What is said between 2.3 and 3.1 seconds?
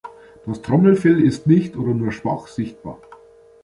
sichtbar.